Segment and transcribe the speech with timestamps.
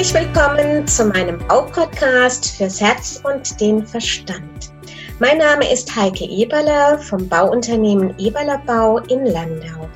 [0.00, 4.72] Herzlich willkommen zu meinem Baupodcast fürs Herz und den Verstand.
[5.18, 9.90] Mein Name ist Heike Eberler vom Bauunternehmen Eberler Bau in Landau.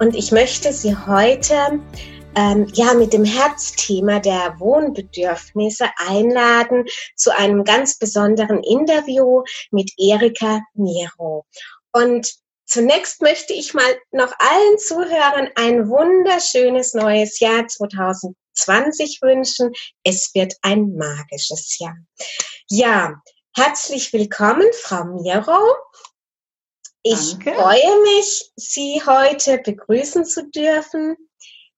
[0.00, 1.80] Und ich möchte Sie heute
[2.34, 6.84] ähm, ja mit dem Herzthema der Wohnbedürfnisse einladen
[7.16, 11.46] zu einem ganz besonderen Interview mit Erika Miro.
[11.92, 12.34] Und
[12.70, 18.36] Zunächst möchte ich mal noch allen Zuhörern ein wunderschönes neues Jahr 2020
[19.22, 19.72] wünschen.
[20.04, 21.96] Es wird ein magisches Jahr.
[22.68, 23.22] Ja,
[23.54, 25.74] herzlich willkommen, Frau Miro.
[27.02, 27.54] Ich Danke.
[27.54, 31.16] freue mich, Sie heute begrüßen zu dürfen.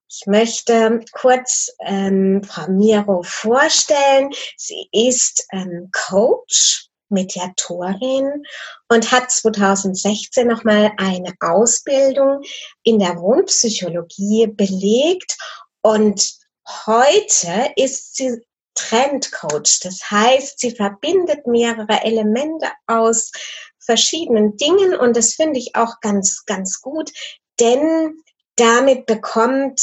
[0.09, 4.31] Ich möchte kurz ähm, Frau Miro vorstellen.
[4.57, 8.45] Sie ist ähm, Coach Mediatorin
[8.89, 12.43] und hat 2016 nochmal eine Ausbildung
[12.83, 15.37] in der Wohnpsychologie belegt
[15.83, 16.40] und
[16.87, 18.41] heute ist sie
[18.75, 19.81] Trendcoach.
[19.83, 23.31] Das heißt, sie verbindet mehrere Elemente aus
[23.79, 27.11] verschiedenen Dingen und das finde ich auch ganz, ganz gut,
[27.59, 28.23] denn
[28.57, 29.81] damit bekommt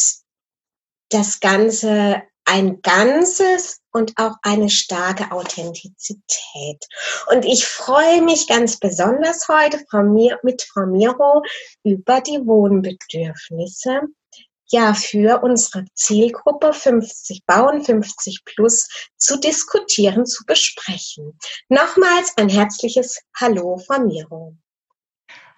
[1.10, 6.86] das Ganze ein Ganzes und auch eine starke Authentizität.
[7.30, 9.84] Und ich freue mich ganz besonders heute
[10.44, 11.44] mit Frau Miro
[11.84, 14.04] über die Wohnbedürfnisse
[14.70, 18.88] ja für unsere Zielgruppe 50 Bauen 50 plus
[19.18, 21.38] zu diskutieren, zu besprechen.
[21.70, 24.56] Nochmals ein herzliches Hallo, Frau Miro.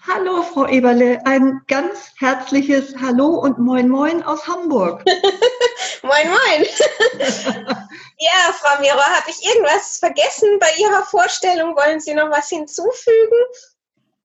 [0.08, 5.04] Hallo, Frau Eberle, ein ganz herzliches Hallo und Moin Moin aus Hamburg.
[6.04, 6.66] moin Moin.
[8.18, 11.76] ja, Frau Miro, habe ich irgendwas vergessen bei Ihrer Vorstellung?
[11.76, 13.38] Wollen Sie noch was hinzufügen?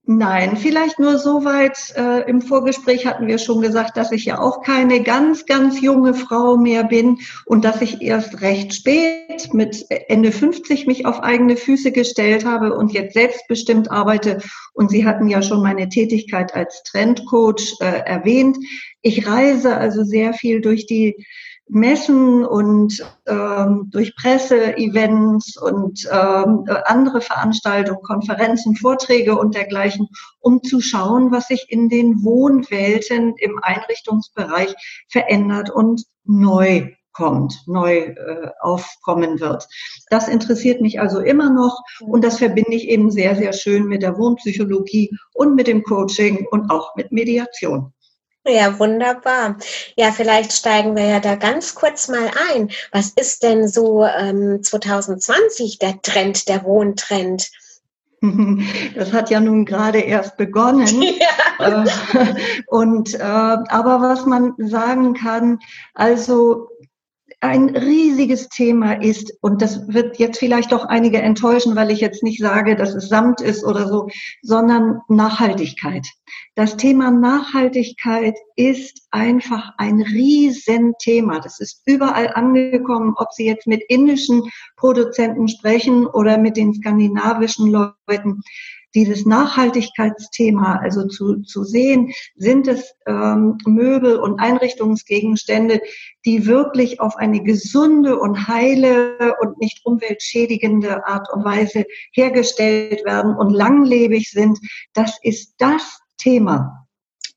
[0.06, 1.94] Nein, vielleicht nur so weit.
[1.97, 6.12] Äh, Im Vorgespräch hatten wir schon gesagt, dass ich ja auch keine ganz, ganz junge
[6.12, 11.56] Frau mehr bin und dass ich erst recht spät mit Ende 50 mich auf eigene
[11.56, 14.42] Füße gestellt habe und jetzt selbstbestimmt arbeite.
[14.74, 18.58] Und Sie hatten ja schon meine Tätigkeit als Trendcoach äh, erwähnt.
[19.01, 21.17] Ich reise also sehr viel durch die
[21.69, 30.08] Messen und ähm, durch Presseevents und ähm, andere Veranstaltungen, Konferenzen, Vorträge und dergleichen,
[30.41, 34.75] um zu schauen, was sich in den Wohnwelten im Einrichtungsbereich
[35.08, 39.67] verändert und neu kommt, neu äh, aufkommen wird.
[40.11, 44.02] Das interessiert mich also immer noch und das verbinde ich eben sehr, sehr schön mit
[44.02, 47.92] der Wohnpsychologie und mit dem Coaching und auch mit Mediation.
[48.46, 49.56] Ja, wunderbar.
[49.96, 52.70] Ja, vielleicht steigen wir ja da ganz kurz mal ein.
[52.92, 57.50] Was ist denn so ähm, 2020 der Trend, der Wohntrend?
[58.94, 60.86] Das hat ja nun gerade erst begonnen.
[61.58, 61.84] Ja.
[61.84, 62.34] Äh,
[62.66, 65.58] und äh, aber was man sagen kann,
[65.94, 66.68] also
[67.44, 72.22] ein riesiges Thema ist, und das wird jetzt vielleicht doch einige enttäuschen, weil ich jetzt
[72.22, 74.08] nicht sage, dass es Samt ist oder so,
[74.42, 76.06] sondern Nachhaltigkeit.
[76.54, 81.40] Das Thema Nachhaltigkeit ist einfach ein Riesenthema.
[81.40, 84.42] Das ist überall angekommen, ob Sie jetzt mit indischen
[84.77, 88.40] Produzenten sprechen oder mit den skandinavischen Leuten
[88.94, 95.80] dieses Nachhaltigkeitsthema, also zu, zu sehen, sind es ähm, Möbel und Einrichtungsgegenstände,
[96.24, 103.36] die wirklich auf eine gesunde und heile und nicht umweltschädigende Art und Weise hergestellt werden
[103.36, 104.58] und langlebig sind.
[104.92, 106.86] Das ist das Thema.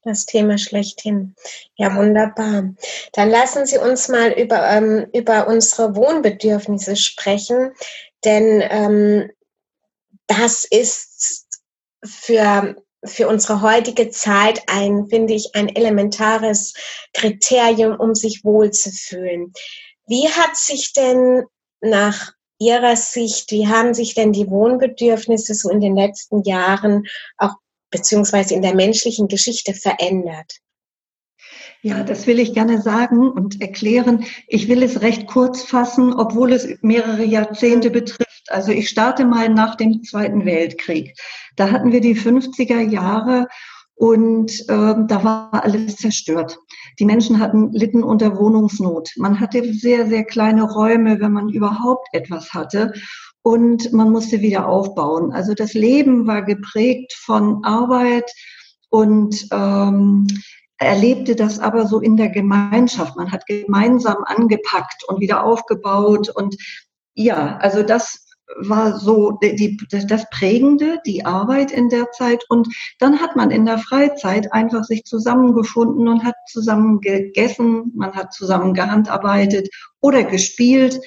[0.03, 1.35] Das Thema schlechthin.
[1.75, 2.73] Ja, wunderbar.
[3.13, 7.71] Dann lassen Sie uns mal über, ähm, über unsere Wohnbedürfnisse sprechen,
[8.23, 9.29] denn ähm,
[10.27, 11.46] das ist
[12.03, 16.73] für, für unsere heutige Zeit ein, finde ich, ein elementares
[17.13, 19.53] Kriterium, um sich wohlzufühlen.
[20.07, 21.43] Wie hat sich denn
[21.81, 27.03] nach Ihrer Sicht, wie haben sich denn die Wohnbedürfnisse so in den letzten Jahren
[27.37, 27.53] auch
[27.91, 30.57] beziehungsweise in der menschlichen Geschichte verändert?
[31.83, 34.25] Ja, das will ich gerne sagen und erklären.
[34.47, 38.26] Ich will es recht kurz fassen, obwohl es mehrere Jahrzehnte betrifft.
[38.49, 41.15] Also ich starte mal nach dem Zweiten Weltkrieg.
[41.55, 43.47] Da hatten wir die 50er Jahre
[43.97, 46.59] und äh, da war alles zerstört.
[46.99, 49.09] Die Menschen hatten litten unter Wohnungsnot.
[49.17, 52.93] Man hatte sehr, sehr kleine Räume, wenn man überhaupt etwas hatte.
[53.41, 55.31] Und man musste wieder aufbauen.
[55.31, 58.29] Also das Leben war geprägt von Arbeit
[58.89, 60.27] und ähm,
[60.77, 63.15] erlebte das aber so in der Gemeinschaft.
[63.15, 66.29] Man hat gemeinsam angepackt und wieder aufgebaut.
[66.29, 66.55] Und
[67.15, 69.77] ja, also das war so die,
[70.07, 72.43] das Prägende, die Arbeit in der Zeit.
[72.49, 72.67] Und
[72.99, 78.33] dann hat man in der Freizeit einfach sich zusammengefunden und hat zusammen gegessen, man hat
[78.33, 80.99] zusammen gehandarbeitet oder gespielt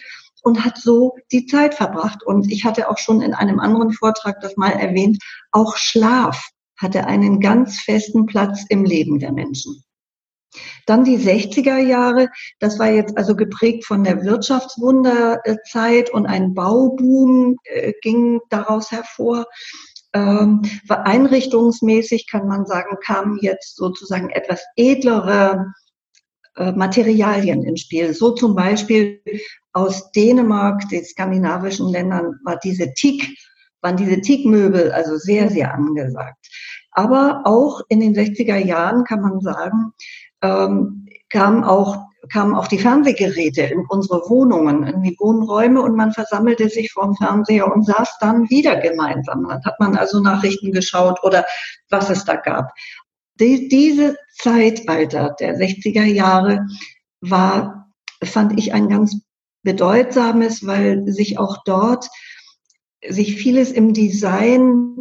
[0.43, 2.23] und hat so die Zeit verbracht.
[2.25, 5.19] Und ich hatte auch schon in einem anderen Vortrag das mal erwähnt,
[5.51, 9.83] auch Schlaf hatte einen ganz festen Platz im Leben der Menschen.
[10.87, 17.57] Dann die 60er Jahre, das war jetzt also geprägt von der Wirtschaftswunderzeit und ein Bauboom
[17.65, 19.47] äh, ging daraus hervor.
[20.13, 25.73] Ähm, einrichtungsmäßig kann man sagen, kamen jetzt sozusagen etwas edlere
[26.57, 28.13] äh, Materialien ins Spiel.
[28.13, 29.23] So zum Beispiel
[29.73, 33.37] aus Dänemark, den skandinavischen Ländern, war diese Teak,
[33.83, 36.49] waren diese Teakmöbel also sehr, sehr angesagt.
[36.91, 39.93] Aber auch in den 60er Jahren kann man sagen,
[40.43, 46.13] ähm, kamen auch kamen auch die Fernsehgeräte in unsere Wohnungen, in die Wohnräume und man
[46.13, 49.47] versammelte sich vorm Fernseher und saß dann wieder gemeinsam.
[49.49, 51.45] Dann hat man also Nachrichten geschaut oder
[51.89, 52.73] was es da gab.
[53.41, 56.67] Die, diese Zeitalter der 60er Jahre
[57.21, 57.91] war,
[58.23, 59.17] fand ich ein ganz
[59.63, 62.09] bedeutsames, weil sich auch dort
[63.07, 64.97] sich vieles im Design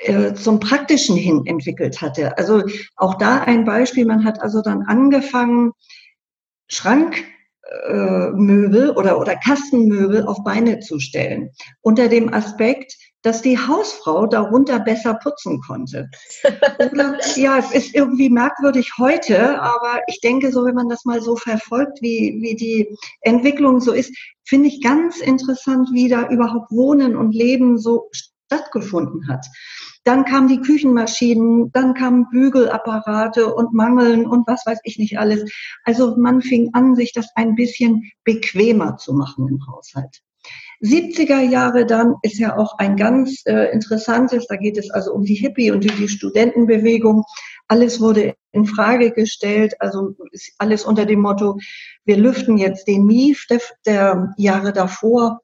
[0.00, 2.38] äh, zum Praktischen hin entwickelt hatte.
[2.38, 2.62] Also
[2.96, 5.72] auch da ein Beispiel, man hat also dann angefangen,
[6.68, 11.50] Schrankmöbel äh, oder, oder Kastenmöbel auf Beine zu stellen,
[11.82, 16.08] unter dem Aspekt, dass die Hausfrau darunter besser putzen konnte.
[16.90, 21.20] Oder, ja, es ist irgendwie merkwürdig heute, aber ich denke so, wenn man das mal
[21.20, 26.70] so verfolgt, wie, wie die Entwicklung so ist, finde ich ganz interessant, wie da überhaupt
[26.70, 29.44] Wohnen und Leben so stattgefunden hat.
[30.04, 35.50] Dann kamen die Küchenmaschinen, dann kamen Bügelapparate und Mangeln und was weiß ich nicht alles.
[35.84, 40.22] Also man fing an, sich das ein bisschen bequemer zu machen im Haushalt.
[40.82, 45.24] 70er Jahre dann ist ja auch ein ganz äh, interessantes, da geht es also um
[45.24, 47.24] die Hippie und die Studentenbewegung.
[47.68, 50.16] Alles wurde in Frage gestellt, also
[50.58, 51.58] alles unter dem Motto,
[52.06, 55.40] wir lüften jetzt den Mief der, der Jahre davor.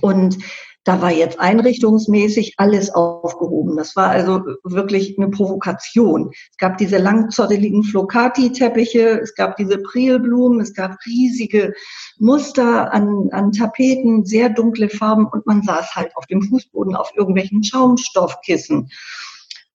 [0.00, 0.38] Und
[0.84, 3.76] da war jetzt einrichtungsmäßig alles aufgehoben.
[3.76, 6.30] Das war also wirklich eine Provokation.
[6.50, 11.72] Es gab diese langzotteligen Flocati-Teppiche, es gab diese Prielblumen, es gab riesige
[12.18, 17.10] Muster an, an Tapeten, sehr dunkle Farben und man saß halt auf dem Fußboden auf
[17.16, 18.90] irgendwelchen Schaumstoffkissen.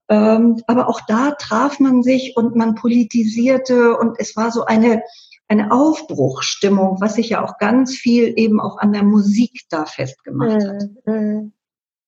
[0.09, 5.03] Ähm, aber auch da traf man sich und man politisierte und es war so eine
[5.50, 10.63] eine Aufbruchstimmung, was sich ja auch ganz viel eben auch an der Musik da festgemacht
[10.63, 10.84] hat.
[11.06, 11.54] Mhm.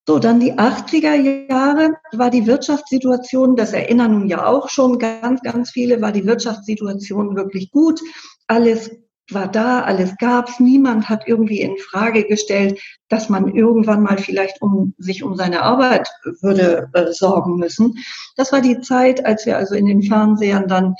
[0.07, 5.41] So, dann die 80er Jahre war die Wirtschaftssituation, das erinnern nun ja auch schon ganz,
[5.41, 7.99] ganz viele, war die Wirtschaftssituation wirklich gut.
[8.47, 8.91] Alles
[9.29, 10.59] war da, alles gab's.
[10.59, 15.61] Niemand hat irgendwie in Frage gestellt, dass man irgendwann mal vielleicht um sich um seine
[15.61, 16.09] Arbeit
[16.41, 17.95] würde äh, sorgen müssen.
[18.35, 20.95] Das war die Zeit, als wir also in den Fernsehern dann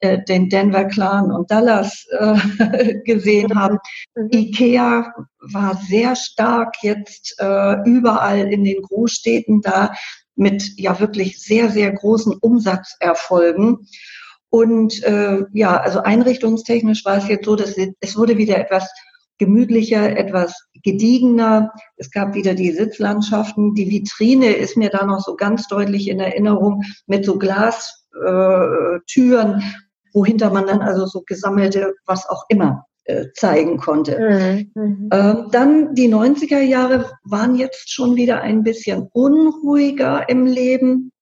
[0.00, 3.78] äh, den Denver Clan und Dallas äh, gesehen haben.
[4.14, 4.28] Mhm.
[4.32, 5.14] Ikea
[5.52, 9.94] war sehr stark jetzt äh, überall in den Großstädten da
[10.34, 13.86] mit ja wirklich sehr, sehr großen Umsatzerfolgen.
[14.50, 18.88] Und äh, ja, also einrichtungstechnisch war es jetzt so, dass es wurde wieder etwas
[19.38, 21.72] gemütlicher, etwas gediegener.
[21.96, 23.74] Es gab wieder die Sitzlandschaften.
[23.74, 29.62] Die Vitrine ist mir da noch so ganz deutlich in Erinnerung mit so Glastüren,
[30.16, 34.70] wohinter man dann also so gesammelte, was auch immer äh, zeigen konnte.
[34.74, 35.10] Mhm.
[35.12, 41.12] Ähm, dann die 90er Jahre waren jetzt schon wieder ein bisschen unruhiger im Leben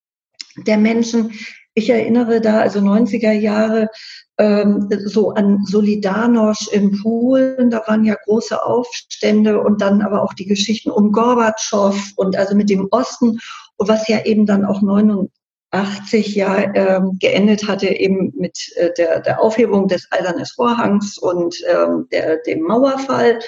[0.67, 1.33] der Menschen.
[1.75, 3.89] Ich erinnere da also 90er Jahre
[4.39, 10.35] ähm, so an Solidarność in Polen, da waren ja große Aufstände und dann aber auch
[10.35, 13.41] die Geschichten um Gorbatschow und also mit dem Osten,
[13.77, 14.83] was ja eben dann auch
[15.75, 21.57] 80 ja ähm, geendet hatte eben mit äh, der, der Aufhebung des Eisernen Vorhangs und
[21.69, 23.41] ähm, der, dem Mauerfall.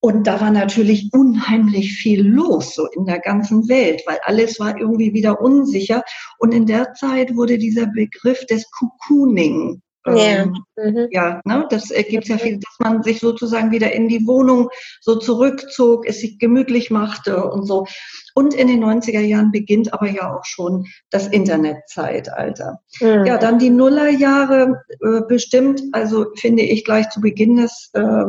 [0.00, 4.78] Und da war natürlich unheimlich viel los, so in der ganzen Welt, weil alles war
[4.78, 6.02] irgendwie wieder unsicher.
[6.38, 11.08] Und in der Zeit wurde dieser Begriff des Cocooning ähm, ja, mhm.
[11.10, 14.68] ja ne, das ergibt ja viel, dass man sich sozusagen wieder in die Wohnung
[15.00, 17.86] so zurückzog, es sich gemütlich machte und so.
[18.34, 22.80] Und in den 90er Jahren beginnt aber ja auch schon das Internetzeitalter.
[23.00, 23.24] Mhm.
[23.24, 28.24] Ja, dann die Nullerjahre äh, bestimmt, also finde ich gleich zu Beginn des, äh,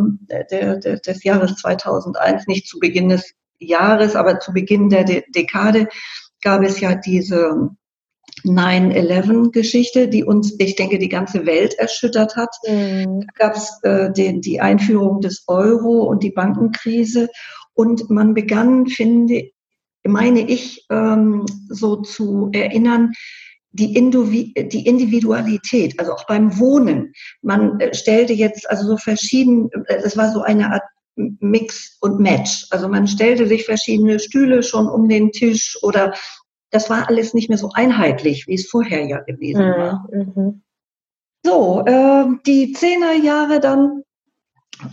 [0.50, 5.24] der, der, des Jahres 2001, nicht zu Beginn des Jahres, aber zu Beginn der De
[5.36, 5.88] Dekade
[6.42, 7.70] gab es ja diese
[8.44, 12.56] 9-11-Geschichte, die uns, ich denke, die ganze Welt erschüttert hat.
[12.68, 13.22] Mhm.
[13.22, 17.30] Da gab es äh, die Einführung des Euro und die Bankenkrise.
[17.74, 19.50] Und man begann, finde,
[20.04, 23.14] meine ich, ähm, so zu erinnern,
[23.72, 27.14] die, Individualität, also auch beim Wohnen.
[27.42, 30.84] Man äh, stellte jetzt also so verschieden, es war so eine Art
[31.16, 32.68] Mix und Match.
[32.70, 36.14] Also man stellte sich verschiedene Stühle schon um den Tisch oder
[36.72, 39.72] das war alles nicht mehr so einheitlich, wie es vorher ja gewesen mhm.
[39.72, 40.08] war.
[40.12, 40.62] Mhm.
[41.44, 44.04] So, äh, die Zehnerjahre dann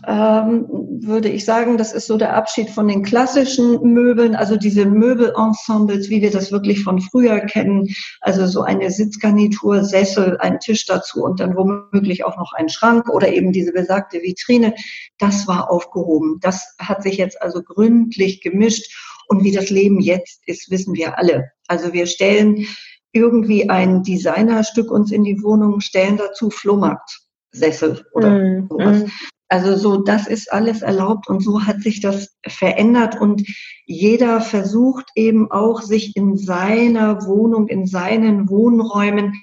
[0.07, 0.67] ähm,
[1.03, 6.09] würde ich sagen, das ist so der Abschied von den klassischen Möbeln, also diese Möbelensembles,
[6.09, 7.89] wie wir das wirklich von früher kennen,
[8.21, 13.09] also so eine Sitzgarnitur, Sessel, ein Tisch dazu und dann womöglich auch noch ein Schrank
[13.11, 14.75] oder eben diese besagte Vitrine,
[15.19, 16.39] das war aufgehoben.
[16.41, 18.91] Das hat sich jetzt also gründlich gemischt
[19.29, 21.51] und wie das Leben jetzt ist, wissen wir alle.
[21.69, 22.67] Also wir stellen
[23.13, 29.05] irgendwie ein Designerstück uns in die Wohnung, stellen dazu Flohmarktsessel oder mm, sowas.
[29.05, 29.11] Mm.
[29.49, 33.45] Also so, das ist alles erlaubt und so hat sich das verändert und
[33.87, 39.35] jeder versucht eben auch, sich in seiner Wohnung, in seinen Wohnräumen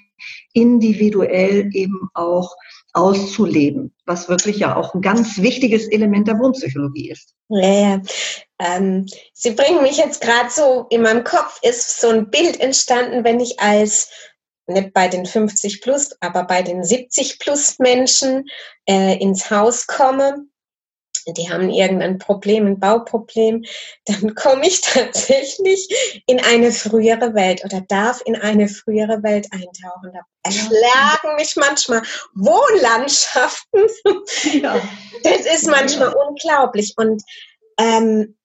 [0.52, 2.54] individuell eben auch
[2.92, 7.34] auszuleben, was wirklich ja auch ein ganz wichtiges Element der Wohnpsychologie ist.
[7.48, 8.00] Ja.
[8.58, 13.24] Ähm, Sie bringen mich jetzt gerade so, in meinem Kopf ist so ein Bild entstanden,
[13.24, 14.10] wenn ich als
[14.66, 18.44] nicht bei den 50 plus, aber bei den 70 plus Menschen
[18.88, 20.46] äh, ins Haus komme,
[21.26, 23.64] die haben irgendein Problem, ein Bauproblem,
[24.06, 30.12] dann komme ich tatsächlich in eine frühere Welt oder darf in eine frühere Welt eintauchen.
[30.12, 32.02] Da erschlagen mich manchmal
[32.34, 33.82] Wohnlandschaften.
[34.62, 34.80] Ja.
[35.22, 36.94] Das ist manchmal unglaublich.
[36.96, 37.22] Und
[37.78, 38.36] ähm,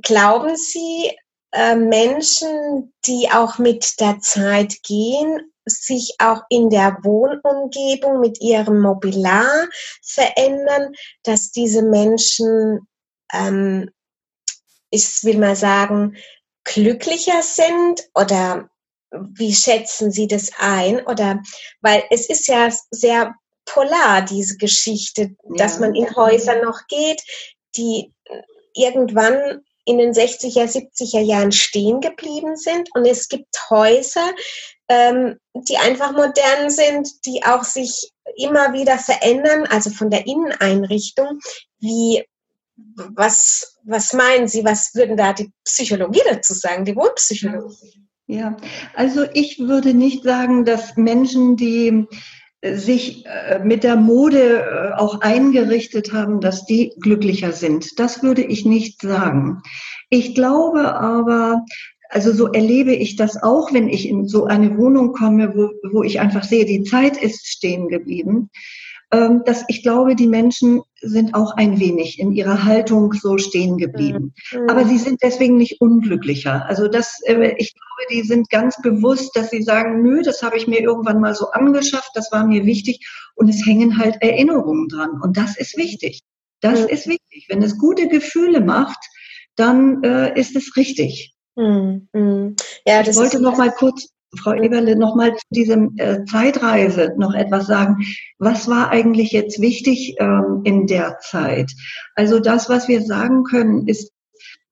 [0.00, 1.14] glauben Sie,
[1.52, 8.80] äh, Menschen, die auch mit der Zeit gehen sich auch in der Wohnumgebung mit ihrem
[8.80, 9.68] Mobiliar
[10.02, 10.92] verändern,
[11.22, 12.86] dass diese Menschen,
[13.32, 13.90] ähm,
[14.90, 16.16] ich will mal sagen,
[16.64, 18.68] glücklicher sind oder
[19.10, 21.04] wie schätzen Sie das ein?
[21.06, 21.42] Oder
[21.80, 25.56] weil es ist ja sehr polar, diese Geschichte, ja.
[25.56, 27.22] dass man in Häuser noch geht,
[27.76, 28.12] die
[28.74, 32.88] irgendwann in den 60er, 70er Jahren stehen geblieben sind.
[32.94, 34.32] Und es gibt Häuser,
[34.92, 41.38] ähm, die einfach modern sind, die auch sich immer wieder verändern, also von der Inneneinrichtung.
[41.80, 42.24] Wie,
[42.76, 48.06] was, was meinen Sie, was würden da die Psychologie dazu sagen, die Wohnpsychologie?
[48.26, 48.56] Ja,
[48.94, 52.06] also ich würde nicht sagen, dass Menschen, die
[52.62, 57.98] sich äh, mit der Mode äh, auch eingerichtet haben, dass die glücklicher sind.
[57.98, 59.62] Das würde ich nicht sagen.
[60.10, 61.64] Ich glaube aber,
[62.12, 66.02] also so erlebe ich das auch, wenn ich in so eine Wohnung komme, wo, wo
[66.02, 68.50] ich einfach sehe, die Zeit ist stehen geblieben.
[69.12, 73.76] Ähm, dass ich glaube, die Menschen sind auch ein wenig in ihrer Haltung so stehen
[73.76, 74.32] geblieben.
[74.52, 74.70] Mhm.
[74.70, 76.66] Aber sie sind deswegen nicht unglücklicher.
[76.66, 80.56] Also das, äh, ich glaube, die sind ganz bewusst, dass sie sagen, nö, das habe
[80.56, 84.88] ich mir irgendwann mal so angeschafft, das war mir wichtig und es hängen halt Erinnerungen
[84.88, 85.20] dran.
[85.22, 86.20] Und das ist wichtig.
[86.60, 86.88] Das mhm.
[86.88, 87.46] ist wichtig.
[87.48, 88.98] Wenn es gute Gefühle macht,
[89.56, 91.31] dann äh, ist es richtig.
[91.56, 92.08] Mhm.
[92.12, 92.56] mhm.
[92.86, 97.66] Ja, ich wollte noch mal kurz Frau Eberle, nochmal zu diesem äh, Zeitreise noch etwas
[97.66, 98.02] sagen.
[98.38, 101.70] Was war eigentlich jetzt wichtig ähm, in der Zeit?
[102.14, 104.10] Also das, was wir sagen können, ist,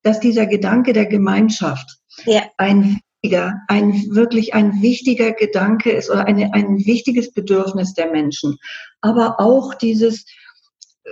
[0.02, 2.44] dass dieser Gedanke der Gemeinschaft ja.
[2.56, 8.56] ein wichtiger, ein wirklich ein wichtiger Gedanke ist oder eine, ein wichtiges Bedürfnis der Menschen.
[9.02, 10.24] Aber auch dieses,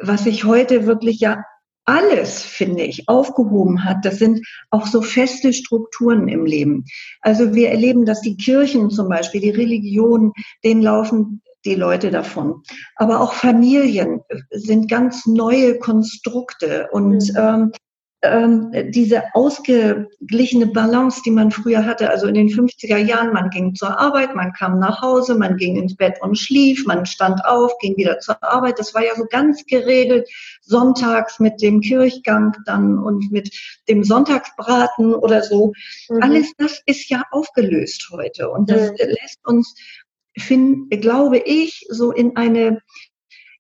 [0.00, 1.44] was sich heute wirklich ja
[1.88, 6.84] alles, finde ich, aufgehoben hat, das sind auch so feste Strukturen im Leben.
[7.22, 12.62] Also wir erleben, dass die Kirchen zum Beispiel, die Religionen, denen laufen die Leute davon.
[12.96, 17.36] Aber auch Familien sind ganz neue Konstrukte und mhm.
[17.38, 17.72] ähm,
[18.22, 23.76] ähm, diese ausgeglichene Balance, die man früher hatte, also in den 50er Jahren, man ging
[23.76, 27.78] zur Arbeit, man kam nach Hause, man ging ins Bett und schlief, man stand auf,
[27.78, 28.78] ging wieder zur Arbeit.
[28.80, 30.28] Das war ja so ganz geregelt,
[30.62, 33.54] sonntags mit dem Kirchgang dann und mit
[33.88, 35.72] dem Sonntagsbraten oder so.
[36.08, 36.22] Mhm.
[36.22, 38.96] Alles das ist ja aufgelöst heute und das mhm.
[38.98, 39.76] lässt uns,
[40.36, 42.80] find, glaube ich, so in eine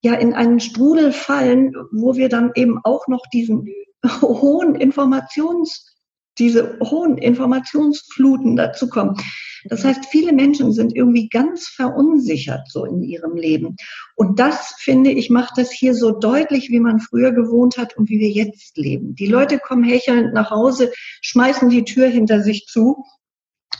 [0.00, 3.68] ja in einen Strudel fallen, wo wir dann eben auch noch diesen
[4.04, 5.96] hohen Informations,
[6.38, 9.16] diese hohen Informationsfluten dazu kommen.
[9.64, 13.76] Das heißt, viele Menschen sind irgendwie ganz verunsichert so in ihrem Leben.
[14.14, 18.08] Und das, finde ich, macht das hier so deutlich, wie man früher gewohnt hat und
[18.08, 19.14] wie wir jetzt leben.
[19.16, 23.04] Die Leute kommen hechelnd nach Hause, schmeißen die Tür hinter sich zu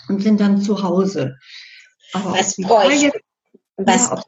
[0.08, 1.36] und sind dann zu Hause.
[2.12, 3.12] Aber was bräuchte,
[3.76, 4.22] was, ja,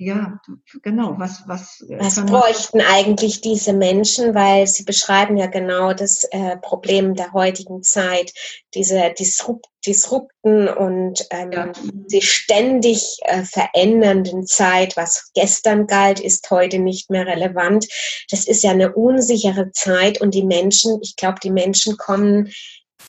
[0.00, 0.40] ja,
[0.82, 1.82] genau, was, was.
[1.82, 7.34] Äh, was bräuchten eigentlich diese Menschen, weil sie beschreiben ja genau das äh, Problem der
[7.34, 8.32] heutigen Zeit,
[8.72, 11.72] diese Disrupt, disrupten und ähm, ja.
[11.82, 17.86] die ständig äh, verändernden Zeit, was gestern galt, ist heute nicht mehr relevant.
[18.30, 22.50] Das ist ja eine unsichere Zeit und die Menschen, ich glaube, die Menschen kommen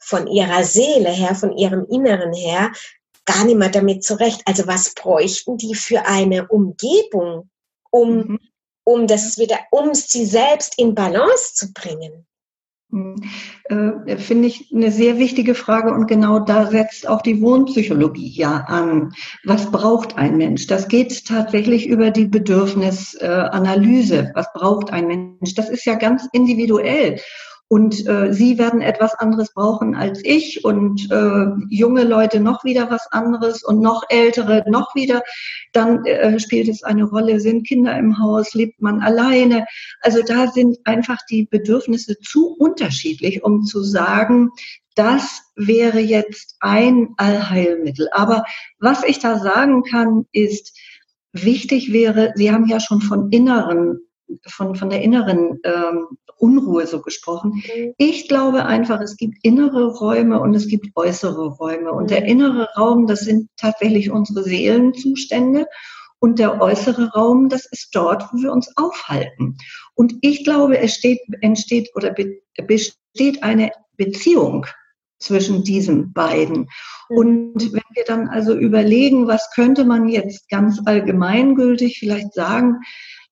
[0.02, 2.74] von ihrer Seele her, von ihrem Inneren her,
[3.32, 4.42] gar nicht mehr damit zurecht.
[4.46, 7.50] Also was bräuchten die für eine Umgebung,
[7.90, 8.40] um, mhm.
[8.84, 12.26] um das wieder, um sie selbst in Balance zu bringen?
[12.90, 13.24] Mhm.
[13.70, 18.66] Äh, Finde ich eine sehr wichtige Frage und genau da setzt auch die Wohnpsychologie ja
[18.68, 19.14] an.
[19.46, 20.68] Was braucht ein Mensch?
[20.68, 24.32] Das geht tatsächlich über die Bedürfnisanalyse.
[24.36, 25.56] Was braucht ein Mensch?
[25.56, 27.22] Das ist ja ganz individuell.
[27.72, 32.92] Und äh, sie werden etwas anderes brauchen als ich und äh, junge Leute noch wieder
[32.92, 35.24] was anderes und noch ältere noch wieder.
[35.72, 39.68] Dann äh, spielt es eine Rolle, sind Kinder im Haus, lebt man alleine.
[40.02, 44.50] Also da sind einfach die Bedürfnisse zu unterschiedlich, um zu sagen,
[44.96, 48.10] das wäre jetzt ein Allheilmittel.
[48.12, 48.44] Aber
[48.80, 50.78] was ich da sagen kann, ist,
[51.32, 54.02] wichtig wäre, Sie haben ja schon von inneren
[54.48, 56.08] von, von der inneren ähm,
[56.38, 57.64] Unruhe so gesprochen.
[57.76, 57.94] Mhm.
[57.98, 61.92] Ich glaube einfach, es gibt innere Räume und es gibt äußere Räume.
[61.92, 62.28] Und der mhm.
[62.28, 65.68] innere Raum, das sind tatsächlich unsere Seelenzustände.
[66.20, 69.58] Und der äußere Raum, das ist dort, wo wir uns aufhalten.
[69.96, 72.14] Und ich glaube, es steht, entsteht oder
[72.68, 74.68] besteht eine Beziehung
[75.22, 76.68] zwischen diesen beiden.
[77.10, 77.18] Mhm.
[77.18, 82.80] Und wenn wir dann also überlegen, was könnte man jetzt ganz allgemeingültig vielleicht sagen,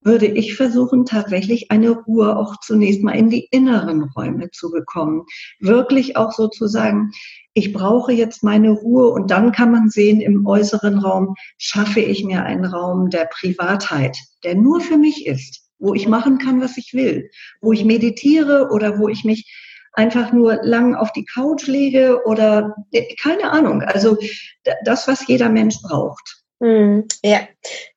[0.01, 5.25] würde ich versuchen, tatsächlich eine Ruhe auch zunächst mal in die inneren Räume zu bekommen.
[5.59, 7.11] Wirklich auch sozusagen,
[7.53, 12.23] ich brauche jetzt meine Ruhe und dann kann man sehen, im äußeren Raum schaffe ich
[12.23, 16.77] mir einen Raum der Privatheit, der nur für mich ist, wo ich machen kann, was
[16.77, 17.29] ich will,
[17.61, 19.51] wo ich meditiere oder wo ich mich
[19.93, 23.81] einfach nur lang auf die Couch lege oder äh, keine Ahnung.
[23.81, 24.17] Also
[24.85, 26.43] das, was jeder Mensch braucht.
[26.61, 27.39] Hm, ja,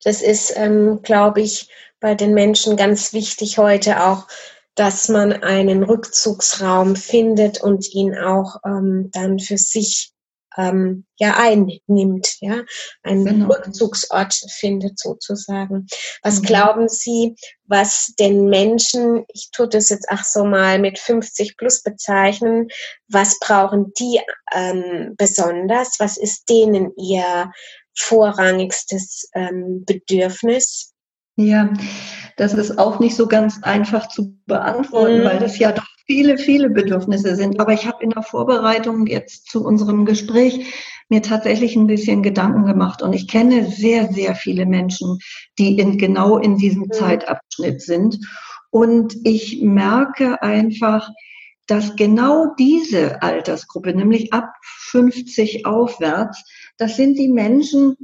[0.03, 1.69] das ist, ähm, glaube ich,
[2.03, 4.27] bei den Menschen ganz wichtig heute auch,
[4.75, 10.11] dass man einen Rückzugsraum findet und ihn auch ähm, dann für sich
[10.57, 12.63] ähm, ja einnimmt, ja,
[13.03, 13.47] einen genau.
[13.47, 15.87] Rückzugsort findet sozusagen.
[16.21, 16.45] Was mhm.
[16.45, 17.35] glauben Sie,
[17.67, 22.67] was den Menschen, ich tue das jetzt auch so mal mit 50 plus bezeichnen,
[23.07, 24.19] was brauchen die
[24.53, 25.95] ähm, besonders?
[25.99, 27.49] Was ist denen ihr
[27.95, 30.92] vorrangigstes ähm, Bedürfnis?
[31.35, 31.73] Ja,
[32.37, 35.23] das ist auch nicht so ganz einfach zu beantworten, mhm.
[35.23, 37.59] weil das ja doch viele, viele Bedürfnisse sind.
[37.59, 40.73] Aber ich habe in der Vorbereitung jetzt zu unserem Gespräch
[41.09, 45.19] mir tatsächlich ein bisschen Gedanken gemacht und ich kenne sehr, sehr viele Menschen,
[45.59, 46.91] die in, genau in diesem mhm.
[46.91, 48.19] Zeitabschnitt sind.
[48.69, 51.09] Und ich merke einfach,
[51.67, 54.53] dass genau diese Altersgruppe, nämlich ab
[54.89, 56.43] 50 aufwärts,
[56.77, 57.95] das sind die Menschen,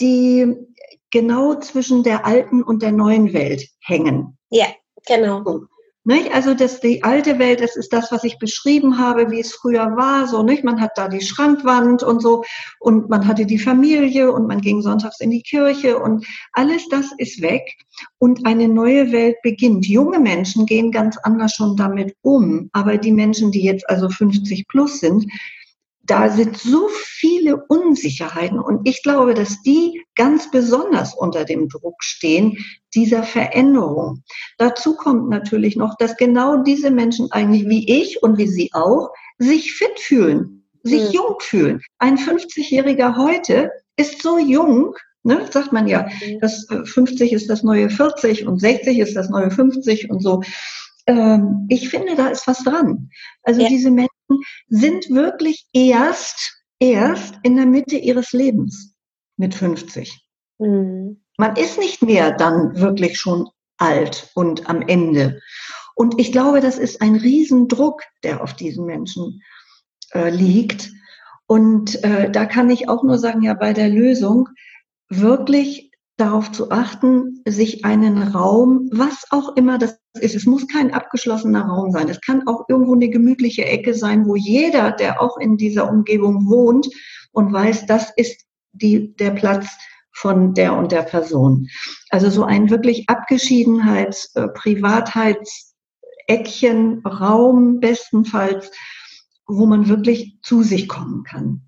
[0.00, 0.54] die
[1.10, 4.36] genau zwischen der alten und der neuen Welt hängen.
[4.50, 4.66] Ja,
[5.06, 5.42] genau.
[5.44, 5.66] So.
[6.08, 6.32] Nicht?
[6.32, 9.94] Also das, die alte Welt, das ist das, was ich beschrieben habe, wie es früher
[9.94, 10.26] war.
[10.26, 10.64] So, nicht?
[10.64, 12.44] Man hat da die Schrankwand und so
[12.80, 17.12] und man hatte die Familie und man ging sonntags in die Kirche und alles das
[17.18, 17.62] ist weg
[18.16, 19.86] und eine neue Welt beginnt.
[19.86, 24.66] Junge Menschen gehen ganz anders schon damit um, aber die Menschen, die jetzt also 50
[24.66, 25.26] plus sind,
[26.08, 32.02] da sind so viele Unsicherheiten und ich glaube, dass die ganz besonders unter dem Druck
[32.02, 32.56] stehen,
[32.94, 34.22] dieser Veränderung.
[34.56, 39.10] Dazu kommt natürlich noch, dass genau diese Menschen eigentlich wie ich und wie Sie auch
[39.38, 41.12] sich fit fühlen, sich mhm.
[41.12, 41.82] jung fühlen.
[41.98, 46.40] Ein 50-Jähriger heute ist so jung, ne, sagt man ja, mhm.
[46.40, 50.42] dass 50 ist das neue 40 und 60 ist das neue 50 und so.
[51.06, 53.10] Ähm, ich finde, da ist was dran.
[53.42, 53.68] Also ja.
[53.68, 54.17] diese Menschen
[54.68, 58.94] sind wirklich erst, erst in der Mitte ihres Lebens
[59.36, 60.20] mit 50.
[60.58, 61.22] Mhm.
[61.36, 65.40] Man ist nicht mehr dann wirklich schon alt und am Ende.
[65.94, 69.42] Und ich glaube, das ist ein Riesendruck, der auf diesen Menschen
[70.12, 70.90] äh, liegt.
[71.46, 74.48] Und äh, da kann ich auch nur sagen, ja, bei der Lösung
[75.08, 75.87] wirklich
[76.18, 81.64] darauf zu achten, sich einen Raum, was auch immer das ist, es muss kein abgeschlossener
[81.64, 85.56] Raum sein, es kann auch irgendwo eine gemütliche Ecke sein, wo jeder, der auch in
[85.56, 86.88] dieser Umgebung wohnt
[87.30, 89.68] und weiß, das ist die, der Platz
[90.12, 91.68] von der und der Person.
[92.10, 98.72] Also so ein wirklich Abgeschiedenheits-, äh, Privatheitseckchen, Raum bestenfalls,
[99.46, 101.62] wo man wirklich zu sich kommen kann.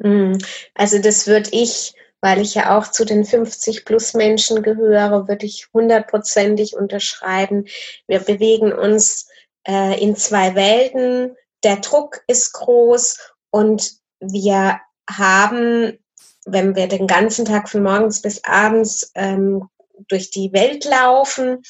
[0.00, 0.38] Hm.
[0.74, 5.46] Also das würde ich weil ich ja auch zu den 50 plus Menschen gehöre, würde
[5.46, 7.66] ich hundertprozentig unterschreiben.
[8.06, 9.28] Wir bewegen uns
[9.66, 11.36] äh, in zwei Welten.
[11.64, 13.18] Der Druck ist groß
[13.50, 15.98] und wir haben,
[16.44, 19.68] wenn wir den ganzen Tag von morgens bis abends ähm,
[20.08, 21.62] durch die Welt laufen,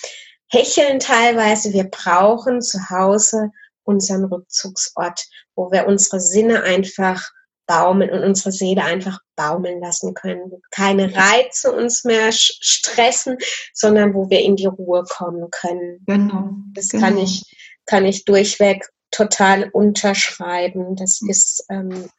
[0.48, 1.72] hecheln teilweise.
[1.72, 3.50] Wir brauchen zu Hause
[3.84, 7.30] unseren Rückzugsort, wo wir unsere Sinne einfach
[7.70, 10.60] baumeln und unsere Seele einfach baumeln lassen können.
[10.72, 13.38] Keine Reize uns mehr stressen,
[13.72, 16.02] sondern wo wir in die Ruhe kommen können.
[16.04, 16.50] Genau.
[16.74, 17.06] Das genau.
[17.06, 17.44] kann ich,
[17.86, 20.96] kann ich durchweg total unterschreiben.
[20.96, 21.30] Das mhm.
[21.30, 22.10] ist, ähm,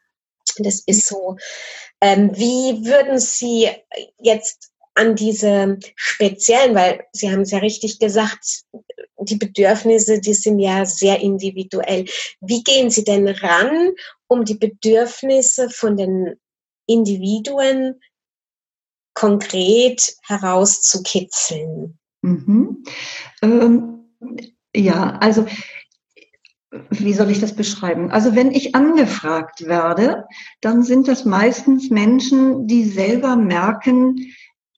[0.57, 1.35] das ist so.
[1.99, 3.69] Ähm, wie würden Sie
[4.19, 8.63] jetzt an diese speziellen, weil Sie haben es ja richtig gesagt,
[9.19, 12.05] die Bedürfnisse, die sind ja sehr individuell.
[12.39, 13.91] Wie gehen Sie denn ran,
[14.27, 16.35] um die Bedürfnisse von den
[16.87, 18.01] Individuen
[19.13, 21.99] konkret herauszukitzeln?
[22.21, 22.83] Mhm.
[23.41, 24.05] Ähm,
[24.75, 25.45] ja, also
[26.89, 28.11] wie soll ich das beschreiben?
[28.11, 30.25] Also wenn ich angefragt werde,
[30.61, 34.33] dann sind das meistens Menschen, die selber merken,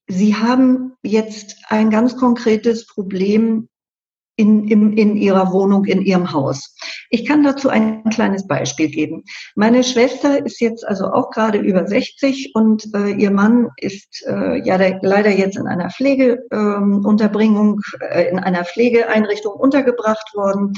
[0.08, 3.70] sie haben jetzt ein ganz konkretes Problem
[4.36, 6.76] in, in, in ihrer Wohnung, in ihrem Haus.
[7.10, 9.24] Ich kann dazu ein kleines Beispiel geben.
[9.56, 14.60] Meine Schwester ist jetzt also auch gerade über 60 und äh, ihr Mann ist äh,
[14.66, 20.74] ja der, leider jetzt in einer Pflegeunterbringung, ähm, äh, in einer Pflegeeinrichtung untergebracht worden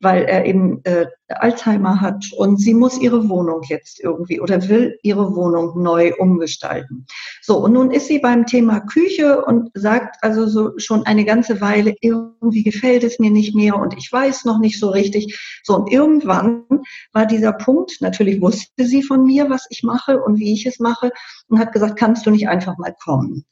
[0.00, 4.98] weil er eben äh, Alzheimer hat und sie muss ihre Wohnung jetzt irgendwie oder will
[5.02, 7.06] ihre Wohnung neu umgestalten.
[7.42, 11.60] So, und nun ist sie beim Thema Küche und sagt also so schon eine ganze
[11.60, 15.38] Weile, irgendwie gefällt es mir nicht mehr und ich weiß noch nicht so richtig.
[15.62, 16.64] So, und irgendwann
[17.12, 20.78] war dieser Punkt, natürlich wusste sie von mir, was ich mache und wie ich es
[20.78, 21.12] mache
[21.48, 23.44] und hat gesagt, kannst du nicht einfach mal kommen?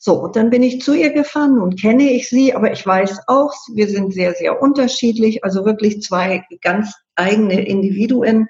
[0.00, 3.20] So, und dann bin ich zu ihr gefahren und kenne ich sie, aber ich weiß
[3.26, 8.48] auch, wir sind sehr, sehr unterschiedlich, also wirklich zwei ganz eigene Individuen.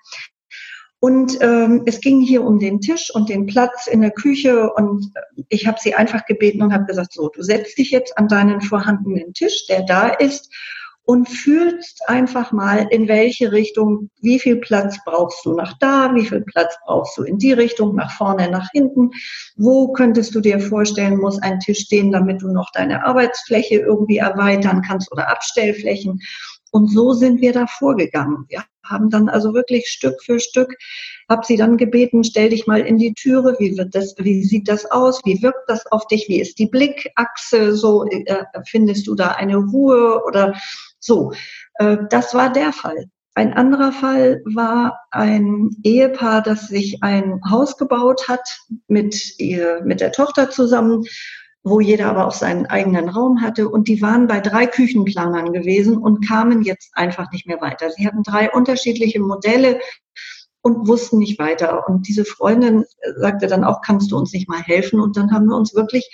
[1.00, 5.10] Und ähm, es ging hier um den Tisch und den Platz in der Küche und
[5.48, 8.60] ich habe sie einfach gebeten und habe gesagt, so, du setzt dich jetzt an deinen
[8.60, 10.52] vorhandenen Tisch, der da ist
[11.08, 16.26] und fühlst einfach mal, in welche Richtung, wie viel Platz brauchst du nach da, wie
[16.26, 19.12] viel Platz brauchst du in die Richtung, nach vorne, nach hinten.
[19.56, 24.18] Wo könntest du dir vorstellen, muss ein Tisch stehen, damit du noch deine Arbeitsfläche irgendwie
[24.18, 26.20] erweitern kannst oder Abstellflächen.
[26.72, 28.44] Und so sind wir da vorgegangen.
[28.48, 30.74] Wir haben dann also wirklich Stück für Stück,
[31.28, 34.68] habe sie dann gebeten, stell dich mal in die Türe, wie wird das, wie sieht
[34.68, 39.14] das aus, wie wirkt das auf dich, wie ist die Blickachse, so äh, findest du
[39.14, 40.54] da eine Ruhe oder
[40.98, 41.32] so,
[41.74, 43.06] äh, das war der Fall.
[43.34, 48.40] Ein anderer Fall war ein Ehepaar, das sich ein Haus gebaut hat
[48.88, 51.04] mit, ihr, mit der Tochter zusammen,
[51.64, 53.68] wo jeder aber auch seinen eigenen Raum hatte.
[53.68, 57.90] Und die waren bei drei Küchenplanern gewesen und kamen jetzt einfach nicht mehr weiter.
[57.90, 59.80] Sie hatten drei unterschiedliche Modelle
[60.62, 61.88] und wussten nicht weiter.
[61.88, 62.84] Und diese Freundin
[63.16, 65.00] sagte dann auch, kannst du uns nicht mal helfen?
[65.00, 66.08] Und dann haben wir uns wirklich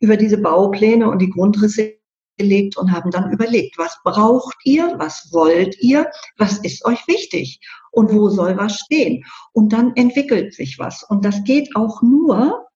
[0.00, 1.94] über diese Baupläne und die Grundrisse
[2.36, 7.60] gelegt und haben dann überlegt, was braucht ihr, was wollt ihr, was ist euch wichtig
[7.92, 9.24] und wo soll was stehen.
[9.52, 11.02] Und dann entwickelt sich was.
[11.02, 12.66] Und das geht auch nur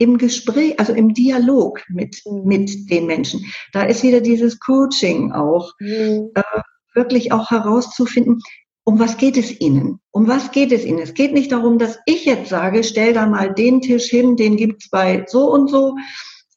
[0.00, 3.44] im Gespräch, also im Dialog mit, mit den Menschen.
[3.72, 6.30] Da ist wieder dieses Coaching auch, mhm.
[6.34, 6.42] äh,
[6.94, 8.40] wirklich auch herauszufinden,
[8.84, 10.00] um was geht es Ihnen?
[10.10, 10.98] Um was geht es Ihnen?
[11.00, 14.56] Es geht nicht darum, dass ich jetzt sage, stell da mal den Tisch hin, den
[14.56, 15.96] gibt's bei so und so,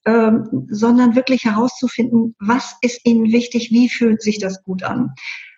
[0.06, 5.14] ähm, sondern wirklich herauszufinden, was ist ihnen wichtig, wie fühlt sich das gut an.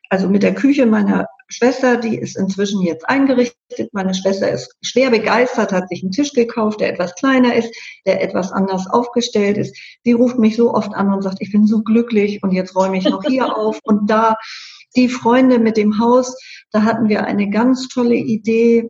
[0.10, 3.90] Also mit der Küche meiner Schwester, die ist inzwischen jetzt eingerichtet.
[3.92, 7.74] Meine Schwester ist schwer begeistert, hat sich einen Tisch gekauft, der etwas kleiner ist,
[8.06, 9.78] der etwas anders aufgestellt ist.
[10.04, 12.98] Sie ruft mich so oft an und sagt, ich bin so glücklich und jetzt räume
[12.98, 14.36] ich noch hier auf und da.
[14.96, 16.38] Die Freunde mit dem Haus,
[16.72, 18.88] da hatten wir eine ganz tolle Idee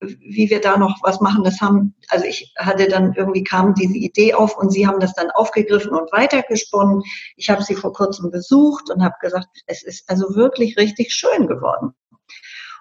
[0.00, 1.44] wie wir da noch was machen.
[1.44, 5.14] Das haben, also ich hatte dann irgendwie kam diese Idee auf und sie haben das
[5.14, 7.02] dann aufgegriffen und weitergesponnen.
[7.36, 11.46] Ich habe sie vor kurzem besucht und habe gesagt, es ist also wirklich richtig schön
[11.46, 11.94] geworden.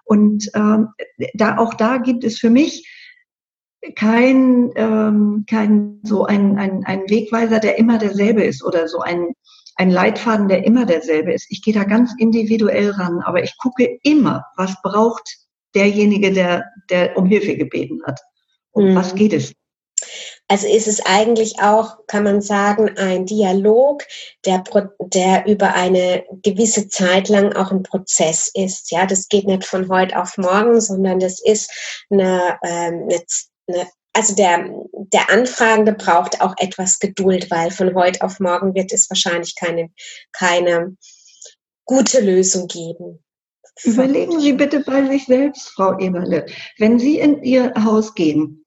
[0.05, 0.89] Und ähm,
[1.33, 2.87] da auch da gibt es für mich
[3.95, 9.33] kein, ähm, kein so ein, ein, ein Wegweiser, der immer derselbe ist oder so ein,
[9.75, 11.47] ein Leitfaden, der immer derselbe ist.
[11.49, 15.46] Ich gehe da ganz individuell ran, aber ich gucke immer, was braucht
[15.77, 18.19] derjenige, der, der um Hilfe gebeten hat.
[18.71, 18.95] Um mhm.
[18.95, 19.53] was geht es?
[20.47, 24.03] Also ist es eigentlich auch, kann man sagen, ein Dialog,
[24.45, 24.63] der,
[24.99, 28.91] der über eine gewisse Zeit lang auch ein Prozess ist.
[28.91, 31.69] Ja, das geht nicht von heute auf morgen, sondern das ist
[32.09, 33.09] eine, ähm,
[33.67, 38.93] eine, also der, der Anfragende braucht auch etwas Geduld, weil von heute auf morgen wird
[38.93, 39.89] es wahrscheinlich keine,
[40.31, 40.95] keine
[41.85, 43.23] gute Lösung geben.
[43.83, 46.45] Überlegen Sie bitte bei sich selbst, Frau Eberle,
[46.77, 48.65] wenn Sie in Ihr Haus gehen,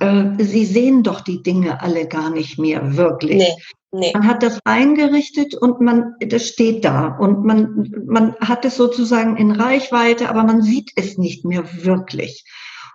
[0.00, 3.38] äh, Sie sehen doch die Dinge alle gar nicht mehr wirklich.
[3.38, 3.56] Nee.
[3.92, 4.10] Nee.
[4.12, 9.36] Man hat das eingerichtet und man, das steht da und man, man hat es sozusagen
[9.36, 12.44] in Reichweite, aber man sieht es nicht mehr wirklich.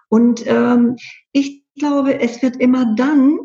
[0.09, 0.97] Und ähm,
[1.31, 3.39] ich glaube, es wird immer dann,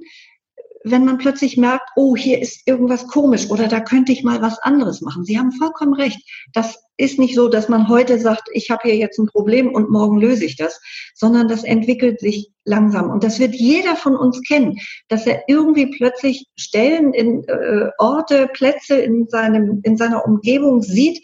[0.88, 4.60] wenn man plötzlich merkt, oh, hier ist irgendwas komisch oder da könnte ich mal was
[4.60, 5.24] anderes machen.
[5.24, 6.18] Sie haben vollkommen recht.
[6.52, 9.90] Das ist nicht so, dass man heute sagt, ich habe hier jetzt ein Problem und
[9.90, 10.80] morgen löse ich das,
[11.14, 13.10] sondern das entwickelt sich langsam.
[13.10, 14.76] Und das wird jeder von uns kennen,
[15.08, 21.20] dass er irgendwie plötzlich Stellen in äh, Orte, Plätze in, seinem, in seiner Umgebung sieht,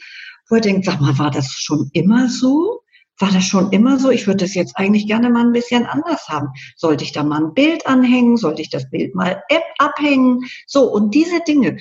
[0.49, 2.83] wo er denkt, sag mal, war das schon immer so?
[3.19, 4.11] War das schon immer so?
[4.11, 6.49] Ich würde das jetzt eigentlich gerne mal ein bisschen anders haben.
[6.77, 8.37] Sollte ich da mal ein Bild anhängen?
[8.37, 10.41] Sollte ich das Bild mal App abhängen?
[10.67, 11.77] So, und diese Dinge.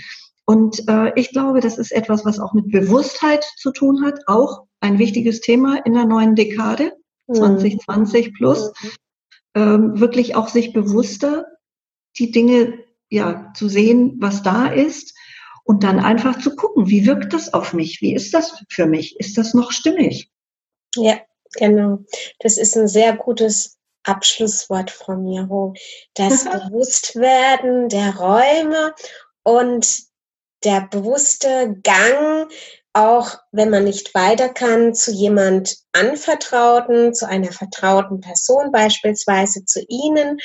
[0.46, 4.20] Und äh, ich glaube, das ist etwas, was auch mit Bewusstheit zu tun hat.
[4.28, 6.94] Auch ein wichtiges Thema in der neuen Dekade,
[7.28, 7.36] mhm.
[7.36, 8.74] 2020 plus.
[9.54, 11.46] Ähm, wirklich auch sich bewusster
[12.18, 15.14] die Dinge ja zu sehen, was da ist
[15.64, 18.02] und dann einfach zu gucken, wie wirkt das auf mich?
[18.02, 19.20] Wie ist das für mich?
[19.20, 20.31] Ist das noch stimmig?
[20.96, 21.20] Ja,
[21.54, 22.00] genau.
[22.40, 25.74] Das ist ein sehr gutes Abschlusswort von Miro.
[26.16, 28.94] Das Bewusstwerden der Räume
[29.44, 30.04] und
[30.64, 32.52] der bewusste Gang,
[32.94, 39.82] auch wenn man nicht weiter kann, zu jemand anvertrauten, zu einer vertrauten Person, beispielsweise zu
[39.88, 40.38] Ihnen,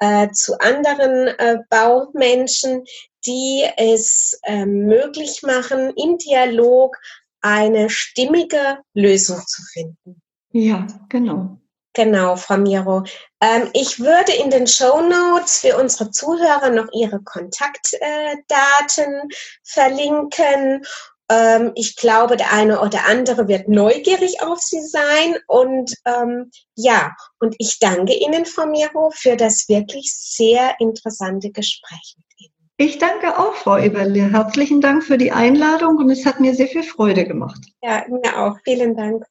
[0.00, 2.84] äh, zu anderen äh, Baumenschen,
[3.24, 6.96] die es äh, möglich machen, im Dialog
[7.42, 10.22] eine stimmige Lösung zu finden.
[10.52, 11.58] Ja, genau.
[11.94, 13.04] Genau, Frau Miro.
[13.40, 20.82] Ähm, ich würde in den Show Notes für unsere Zuhörer noch Ihre Kontaktdaten äh, verlinken.
[21.28, 25.36] Ähm, ich glaube, der eine oder andere wird neugierig auf Sie sein.
[25.48, 32.16] Und ähm, ja, und ich danke Ihnen, Frau Miro, für das wirklich sehr interessante Gespräch
[32.16, 32.61] mit Ihnen.
[32.84, 34.32] Ich danke auch, Frau Eberle.
[34.32, 37.60] Herzlichen Dank für die Einladung und es hat mir sehr viel Freude gemacht.
[37.80, 38.56] Ja, mir auch.
[38.64, 39.24] Vielen Dank.